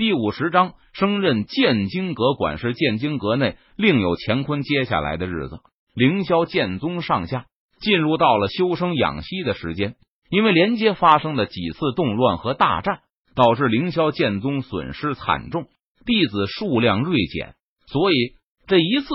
[0.00, 2.72] 第五十章，升任建经阁管事。
[2.72, 4.62] 建经阁内另有乾坤。
[4.62, 5.60] 接下来的日子，
[5.94, 7.44] 凌霄剑宗上下
[7.82, 9.96] 进入到了修生养息的时间。
[10.30, 13.00] 因为连接发生的几次动乱和大战，
[13.34, 15.66] 导致凌霄剑宗损失惨重，
[16.06, 17.52] 弟子数量锐减。
[17.86, 18.14] 所以
[18.66, 19.06] 这一次，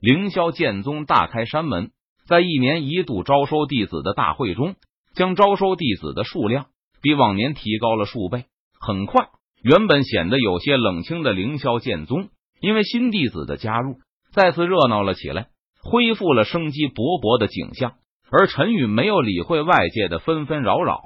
[0.00, 1.92] 凌霄剑宗大开山门，
[2.26, 4.74] 在一年一度招收弟子的大会中，
[5.14, 6.66] 将招收弟子的数量
[7.00, 8.46] 比往年提高了数倍。
[8.80, 9.28] 很快。
[9.62, 12.28] 原本显得有些冷清的凌霄剑宗，
[12.60, 13.96] 因为新弟子的加入，
[14.32, 15.48] 再次热闹了起来，
[15.82, 17.94] 恢复了生机勃勃的景象。
[18.28, 21.00] 而陈宇没有理会外界的纷纷扰扰，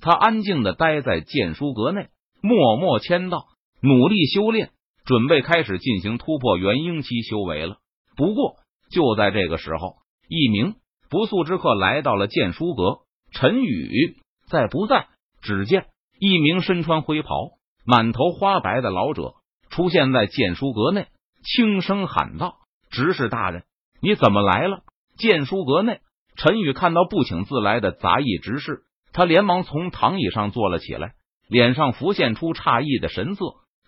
[0.00, 2.08] 他安静的待在剑书阁内，
[2.40, 3.44] 默默签到，
[3.82, 4.70] 努力修炼，
[5.04, 7.76] 准备开始进行突破元婴期修为了。
[8.16, 8.54] 不过，
[8.90, 9.96] 就在这个时候，
[10.28, 10.76] 一名
[11.10, 13.00] 不速之客来到了剑书阁。
[13.32, 14.16] 陈宇
[14.48, 15.06] 在不在？
[15.42, 15.86] 只见
[16.18, 17.59] 一名身穿灰袍。
[17.84, 19.34] 满头花白的老者
[19.70, 21.06] 出现在剑书阁内，
[21.42, 22.56] 轻声喊道
[22.90, 23.64] ：“执事大人，
[24.00, 24.82] 你怎么来了？”
[25.16, 26.00] 剑书阁内，
[26.36, 31.14] 陈宇看到不请自来的杂役执事，他连忙从躺椅上坐了起来，
[31.48, 33.44] 脸上浮现出诧异的神色，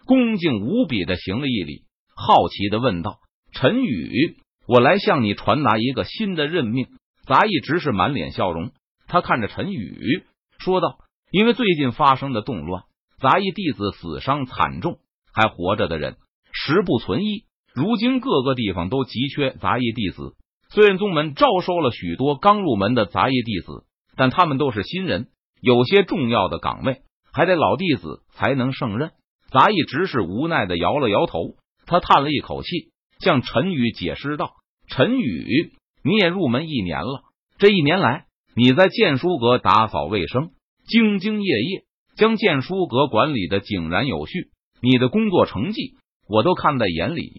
[0.07, 3.19] 恭敬无比的行了一礼，好奇的问道
[3.53, 6.87] ：“陈宇，我来向你传达一个新的任命。”
[7.27, 8.73] 杂役执事满脸笑容，
[9.07, 10.25] 他看着陈宇
[10.59, 10.99] 说道
[11.31, 12.83] ：“因为最近发生的动乱。”
[13.23, 14.99] 杂役弟子死伤惨重，
[15.33, 16.17] 还活着的人
[16.53, 17.45] 十不存一。
[17.73, 20.35] 如今各个地方都急缺杂役弟子。
[20.71, 23.85] 虽然宗门招收了许多刚入门的杂役弟子，
[24.17, 25.29] 但他们都是新人，
[25.61, 29.13] 有些重要的岗位还得老弟子才能胜任。
[29.51, 31.55] 杂役执事无奈的摇了摇头，
[31.87, 34.55] 他叹了一口气，向陈宇解释道
[34.89, 37.23] ：“陈宇，你也入门一年了，
[37.59, 38.25] 这一年来
[38.57, 40.51] 你在剑书阁打扫卫生，
[40.89, 41.85] 兢兢业业。”
[42.17, 45.97] 将剑书阁管理的井然有序，你的工作成绩
[46.29, 47.33] 我都看在眼里，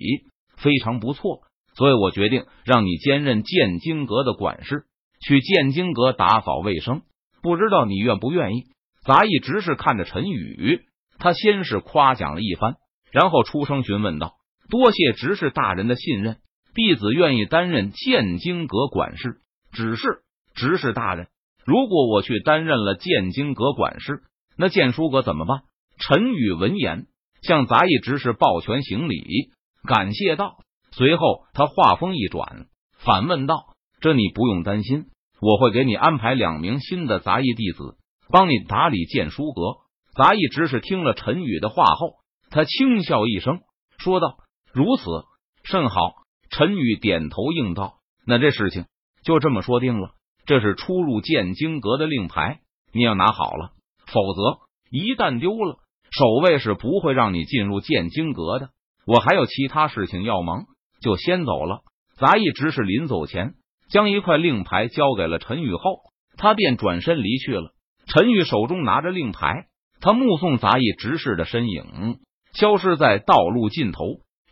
[0.58, 1.42] 非常不错。
[1.76, 4.84] 所以我决定让你兼任剑经阁的管事，
[5.26, 7.02] 去剑经阁打扫卫生。
[7.42, 8.66] 不知道你愿不愿意？
[9.04, 10.82] 杂役执事看着陈宇，
[11.18, 12.76] 他先是夸奖了一番，
[13.12, 14.36] 然后出声询问道
[14.70, 16.38] ：“多谢执事大人的信任，
[16.74, 19.38] 弟子愿意担任剑经阁管事。
[19.72, 20.22] 只是
[20.54, 21.28] 执事大人，
[21.66, 24.22] 如果我去担任了剑经阁管事，
[24.58, 25.62] 那剑书阁怎么办？
[25.98, 27.08] 陈宇闻言
[27.42, 29.52] 向杂役执事抱拳行礼，
[29.88, 30.58] 感谢道。
[30.92, 32.68] 随后他话锋一转，
[33.00, 35.06] 反问道：“这你不用担心，
[35.42, 37.98] 我会给你安排两名新的杂役弟子，
[38.30, 39.62] 帮你打理剑书阁。”
[40.16, 42.18] 杂役执事听了陈宇的话后，
[42.52, 43.62] 他轻笑一声，
[43.98, 44.38] 说道
[44.72, 45.04] ：“如此
[45.64, 45.98] 甚好。”
[46.52, 47.96] 陈宇点头应道
[48.28, 48.86] ：“那这事情
[49.24, 50.12] 就这么说定了。
[50.46, 52.60] 这是出入剑经阁的令牌，
[52.94, 53.72] 你要拿好了。”
[54.08, 54.60] 否则，
[54.90, 55.78] 一旦丢了，
[56.12, 58.70] 守卫是不会让你进入剑经阁的。
[59.06, 60.66] 我还有其他事情要忙，
[61.02, 61.82] 就先走了。
[62.18, 63.56] 杂役执事临走前，
[63.90, 66.00] 将一块令牌交给了陈宇后，
[66.38, 67.74] 他便转身离去了。
[68.06, 69.68] 陈宇手中拿着令牌，
[70.00, 72.20] 他目送杂役执事的身影
[72.54, 74.04] 消失在道路尽头。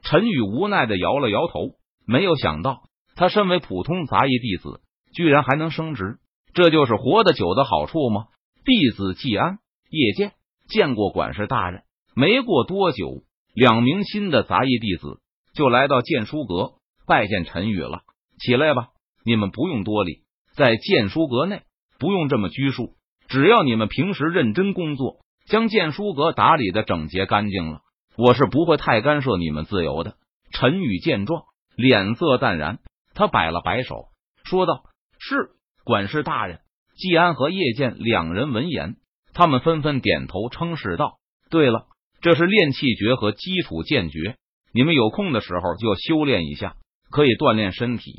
[0.04, 1.76] 陈宇无奈的摇了摇头，
[2.08, 2.84] 没有想到，
[3.16, 4.82] 他身为普通杂役弟子，
[5.14, 6.18] 居然还能升职，
[6.54, 8.26] 这就是活得久的好处吗？
[8.64, 9.58] 弟子季安、
[9.90, 10.34] 叶剑
[10.70, 11.84] 见过管事大人。
[12.16, 13.24] 没过多久，
[13.56, 15.20] 两名新的杂役弟子
[15.54, 16.74] 就来到剑书阁
[17.08, 18.02] 拜见陈宇了。
[18.40, 18.90] 起来吧，
[19.26, 20.24] 你们不用多礼，
[20.54, 21.64] 在剑书阁内
[22.00, 22.96] 不用这么拘束。
[23.28, 27.82] 只要你们平时认真工作，将剑书阁打理的整洁干净了，
[28.18, 30.18] 我是不会太干涉你们自由的。
[30.52, 31.46] 陈宇见状，
[31.76, 32.80] 脸色淡然，
[33.16, 34.10] 他摆了摆手，
[34.44, 34.84] 说道
[35.18, 35.52] ：“是
[35.84, 36.60] 管事大人。”
[37.02, 38.98] 季安和叶剑两人闻言，
[39.34, 41.18] 他们纷纷点头称是道
[41.50, 41.88] ：“对了，
[42.22, 44.36] 这是炼气诀和基础剑诀，
[44.72, 46.76] 你们有空的时候就修炼一下，
[47.10, 48.14] 可以锻炼身体，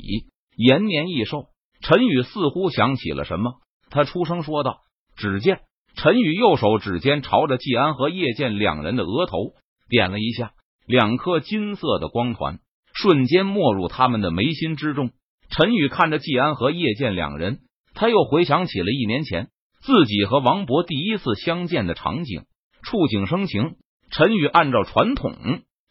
[0.57, 1.45] 延年益寿。”
[1.79, 3.53] 陈宇似乎想起了什么，
[3.89, 4.79] 他出声说道
[5.15, 5.61] ：“只见
[5.95, 9.53] 陈宇右手指尖朝着季安和叶剑两人的额头
[9.87, 10.51] 点了一下，
[10.85, 12.59] 两颗金色的光团
[12.93, 15.11] 瞬间没入他们的眉心之中。”
[15.55, 17.59] 陈宇看着季安和叶剑两人。
[17.93, 19.49] 他又回想起了一年前
[19.81, 22.43] 自己和王博第一次相见的场景，
[22.83, 23.75] 触景生情。
[24.11, 25.35] 陈宇按照传统，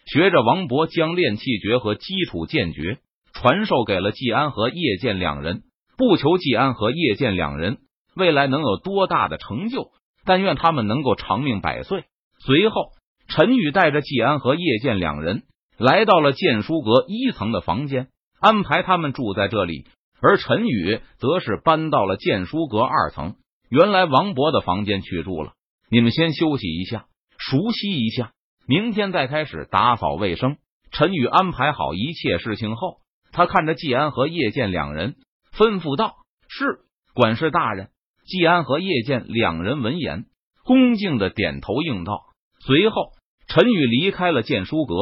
[0.07, 2.99] 学着王博将练气诀和基础剑诀
[3.33, 5.63] 传授给了季安和叶剑两人，
[5.97, 7.79] 不求季安和叶剑两人
[8.15, 9.91] 未来能有多大的成就，
[10.25, 12.05] 但愿他们能够长命百岁。
[12.45, 12.91] 随后，
[13.29, 15.43] 陈宇带着季安和叶剑两人
[15.79, 18.09] 来到了剑书阁一层的房间，
[18.39, 19.87] 安排他们住在这里。
[20.23, 23.35] 而陈宇则是搬到了建书阁二层，
[23.69, 25.55] 原来王博的房间去住了。
[25.91, 27.07] 你们先休息一下，
[27.39, 28.33] 熟悉一下，
[28.69, 30.59] 明天再开始打扫卫生。
[30.93, 32.99] 陈宇安排好一切事情后，
[33.33, 35.17] 他看着季安和叶剑两人，
[35.53, 36.15] 吩咐道
[36.49, 36.81] ：“是
[37.15, 37.89] 管事大人。”
[38.25, 40.27] 季安和叶剑两人闻言，
[40.65, 42.21] 恭敬的点头应道。
[42.61, 43.11] 随后，
[43.49, 44.95] 陈宇离开了建书阁，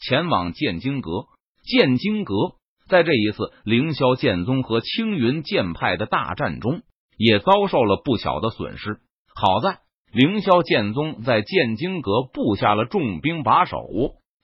[0.00, 1.26] 前往建经阁。
[1.62, 2.34] 建经阁
[2.92, 6.82] 在这一次凌霄剑宗和青云剑派的大战中，
[7.16, 8.98] 也遭受了不小的损失。
[9.34, 9.78] 好在
[10.12, 13.78] 凌霄剑宗在剑经阁布下了重兵把守，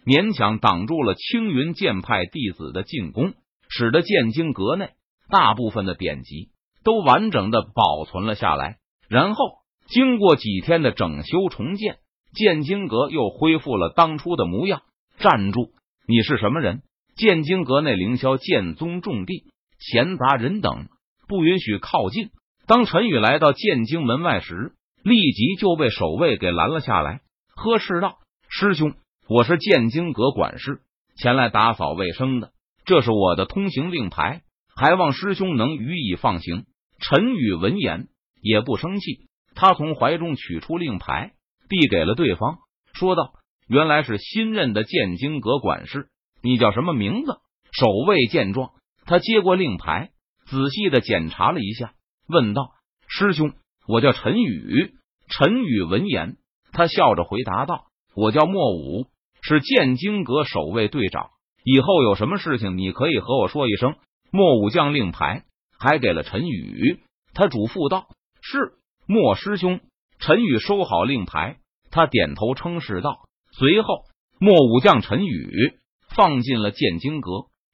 [0.03, 3.35] 勉强挡住了青云剑派弟子的进攻，
[3.69, 4.93] 使得剑经阁内
[5.29, 6.49] 大部分的典籍
[6.85, 8.79] 都完整的保存了下来。
[9.11, 9.45] 然后
[9.89, 11.99] 经过几天的整修重建，
[12.33, 14.81] 剑经阁又恢复了当初的模样。
[15.19, 15.69] 站住！
[16.07, 16.81] 你是什么人？
[17.19, 19.43] 剑经阁内凌霄剑宗重地，
[19.81, 20.87] 闲杂人等
[21.27, 22.31] 不允许靠近。
[22.69, 24.71] 当陈宇来到剑经门外时，
[25.03, 27.23] 立即就被守卫给拦了下来，
[27.57, 28.19] 呵斥道
[28.49, 28.95] ：“师兄，
[29.29, 30.79] 我是剑经阁管事，
[31.17, 32.53] 前来打扫卫生的。
[32.85, 34.43] 这是我的通行令牌，
[34.77, 36.67] 还望师兄能予以放行。”
[37.03, 38.07] 陈宇闻言
[38.41, 39.27] 也不生气，
[39.57, 41.33] 他从怀中取出令牌，
[41.69, 42.59] 递给了对方，
[42.93, 43.33] 说道
[43.67, 46.07] ：“原来是新任的剑经阁管事，
[46.43, 47.39] 你叫什么名字？”
[47.73, 48.73] 守卫见状，
[49.05, 50.11] 他接过令牌，
[50.47, 51.93] 仔细的检查了一下，
[52.27, 52.73] 问道
[53.09, 53.53] ：“师兄。”
[53.87, 54.95] 我叫陈宇。
[55.29, 56.37] 陈宇闻言，
[56.73, 57.85] 他笑着回答道
[58.17, 59.07] ：“我叫莫武，
[59.43, 61.31] 是剑经阁守卫队长。
[61.65, 63.97] 以后有什么事情，你可以和我说一声。”
[64.31, 65.45] 莫武将令牌
[65.79, 67.01] 还给了陈宇，
[67.33, 68.09] 他嘱咐道
[68.43, 68.73] ：“是
[69.07, 69.81] 莫师兄。”
[70.21, 71.59] 陈宇收好令牌，
[71.91, 73.21] 他点头称是道。
[73.53, 74.05] 随后，
[74.39, 75.78] 莫武将陈宇
[76.19, 77.31] 放进了剑经阁。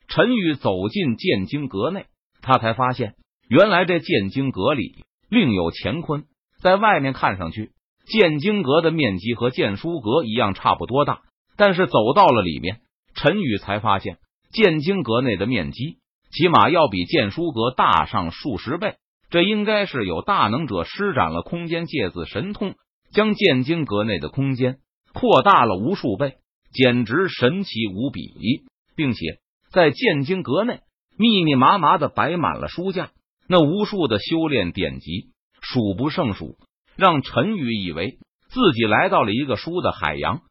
[0.06, 2.05] 陈宇走进剑经阁内，
[2.43, 3.14] 他才发现，
[3.49, 5.06] 原来这剑经阁里。
[5.31, 6.25] 另有乾坤，
[6.61, 7.70] 在外面看上去，
[8.05, 11.23] 剑经阁的面积和剑书阁一样差不多大。
[11.56, 12.81] 但是走到了里面，
[13.14, 14.19] 陈宇才发现，
[14.52, 15.97] 剑经阁内的面积
[16.31, 18.97] 起码要比剑书阁大上数十倍。
[19.31, 22.75] 这应该是有大能者施展了空间芥子神通，
[23.11, 24.81] 将剑经阁内的空间
[25.14, 26.35] 扩大了无数倍，
[26.75, 28.23] 简直神奇无比。
[28.97, 29.41] 并且
[29.73, 30.79] 在剑经阁内，
[31.19, 33.11] 密密麻麻的摆满了书架。
[33.49, 35.31] 那无数的修炼典籍
[35.61, 36.56] 数不胜数，
[36.94, 38.19] 让陈宇以为
[38.49, 40.43] 自己来到了一个书的海洋。